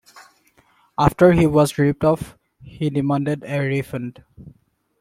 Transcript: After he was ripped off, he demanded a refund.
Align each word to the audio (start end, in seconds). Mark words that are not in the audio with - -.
After 0.97 1.31
he 1.33 1.45
was 1.45 1.77
ripped 1.77 2.03
off, 2.03 2.35
he 2.63 2.89
demanded 2.89 3.43
a 3.45 3.59
refund. 3.59 4.23